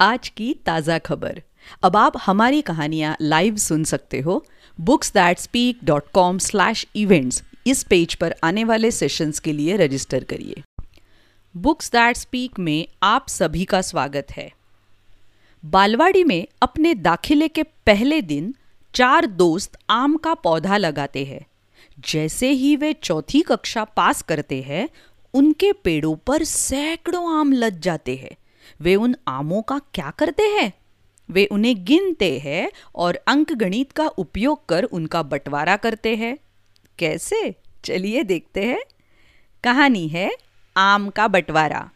[0.00, 1.40] आज की ताज़ा खबर।
[1.82, 4.44] अब आप हमारी कहानियाँ लाइव सुन सकते हो।
[4.78, 9.76] Books that speak dot com slash events इस पेज पर आने वाले सेशंस के लिए
[9.76, 10.62] रजिस्टर करिए।
[11.54, 14.50] बुक्स दैट स्पीक में आप सभी का स्वागत है।
[15.64, 18.54] बालवाड़ी में अपने दाखिले के पहले दिन
[18.94, 21.46] चार दोस्त आम का पौधा लगाते हैं।
[21.98, 24.88] जैसे ही वे चौथी कक्षा पास करते हैं,
[25.34, 28.36] उनके पेड़ों पर सैकड़ों आम लग जाते हैं।
[28.80, 30.72] वे उन आमों का क्या करते हैं?
[31.30, 36.38] वे उन्हें गिनते हैं और अंक गणित का उपयोग कर उनका बंटवारा करते हैं।
[36.98, 37.54] कैसे?
[37.84, 38.80] चलिए देखते हैं।
[39.64, 40.30] कहानी है
[40.76, 41.90] आम का बंटवारा।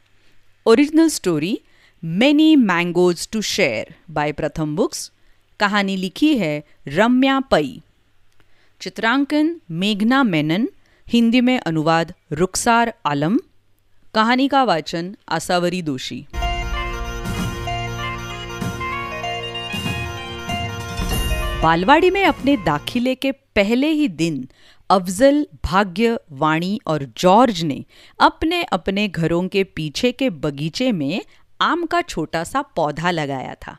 [0.67, 1.61] Original story
[2.05, 5.13] many mangoes to share by Pratham books.
[5.61, 7.83] कहानी लिखी है रम्या पई।
[8.81, 10.69] चित्रांकन मेघना मेनन,
[11.09, 13.39] हिंदी में अनुवाद रुखसार आलम।
[14.15, 16.27] कहानी का वाचन आसावरी दोषी।
[21.63, 24.49] बालवाड़ी में अपने दाखिले के पहले ही दिन
[24.91, 27.85] अफजल, भाग्य, वाणी और जॉर्ज ने
[28.21, 31.23] अपने अपने घरों के पीछे के बगीचे में
[31.61, 33.77] आम का छोटा सा पौधा लगाया था।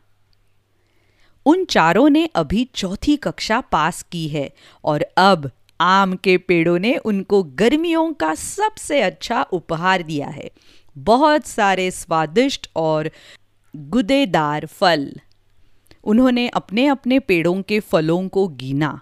[1.45, 6.97] उन चारों ने अभी चौथी कक्षा पास की है और अब आम के पेड़ों ने
[6.97, 10.51] उनको गर्मियों का सबसे अच्छा उपहार दिया है।
[10.97, 13.11] बहुत सारे स्वादिष्ट और
[13.75, 15.15] गुदेदार फल।
[16.03, 19.01] उन्होंने अपने अपने पेड़ों के फलों को गिना।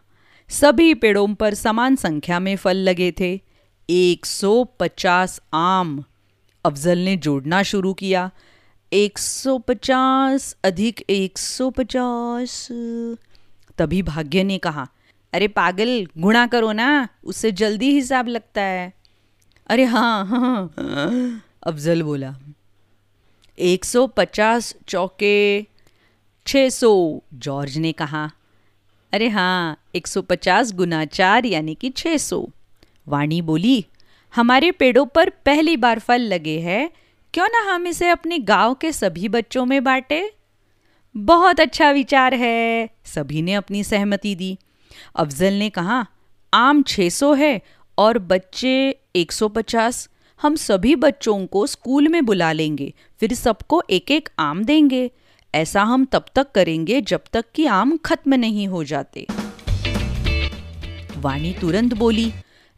[0.50, 3.42] सभी पेड़ों पर समान संख्या में फल लगे थे।
[3.90, 6.04] 150 आम।
[6.66, 8.32] अफजल ने जोड़ना शुरू किया।
[8.94, 12.72] 150 अधिक 150
[13.78, 14.88] तभी भाग्य ने कहा,
[15.34, 18.94] अरे पागल, गुणा करो ना, उससे जल्दी हिसाब लगता है।
[19.68, 20.74] अरे हाँ हाँ
[21.64, 22.36] अफजल बोला
[23.60, 25.62] 150 चौके
[26.52, 28.32] छः सौ, जॉर्ज ने कहा।
[29.14, 32.50] अरे हाँ एक सौ पचास गुना चार यानी कि छः सौ।
[33.08, 33.86] वाणी बोली,
[34.36, 36.90] हमारे पेड़ों पर पहली बार फल लगे हैं,
[37.34, 40.32] क्यों ना हम इसे अपने गाँव के सभी बच्चों में बांटे?
[41.18, 44.58] बहुत अच्छा विचार है, सभी ने अपनी सहमति दी।
[45.16, 46.06] अफजल ने कहा,
[46.54, 47.62] आम 600 है
[47.98, 50.10] और बच्चे 150
[50.42, 55.12] हम सभी बच्चों को स्कूल में बुला लेंगे, फिर सबको एक एक आम देंगे।
[55.56, 59.28] ऐसा हम तब तक करेंगे जब तक कि आम खत्म नहीं हो जाते।
[61.18, 62.34] वाणी तुरंत बोली,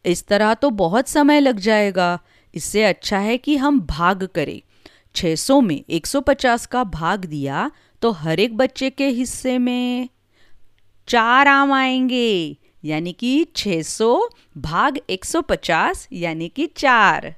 [0.06, 2.20] इस तरह तो बहुत समय लग जाएगा।
[2.56, 4.62] इससे अच्छा है कि हम भाग करें।
[5.16, 10.10] 600 में 150 का भाग दिया तो हर एक बच्चे के हिस्से में
[11.08, 17.36] चार आम आएँगे। यानी कि 600 भाग 150 यानी कि चार।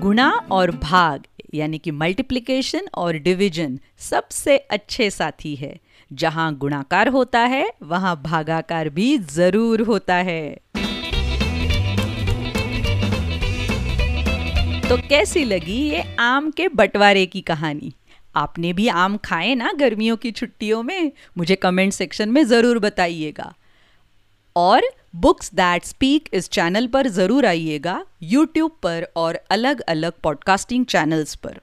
[0.00, 5.78] गुणा और भाग यानी कि मल्टीप्लिकेशन और डिवीज़न सबसे अच्छे साथी है।
[6.12, 10.60] जहाँ गुणाकार होता है, वहाँ भागाकार भी ज़रूर होता है।
[14.88, 17.92] तो कैसी लगी ये आम के बंटवारे की कहानी?
[18.36, 21.12] आपने भी आम खाए ना गर्मियों की छुट्टियों में?
[21.38, 23.54] मुझे कमेंट सेक्शन में ज़रूर बताइएगा।
[24.56, 24.82] और
[25.16, 31.34] बुक्स दैट स्पीक इस चैनल पर ज़रूर आइएगा यूट्यूब पर और अलग अलग पॉडकास्टिंग चैनल्स
[31.34, 31.60] पर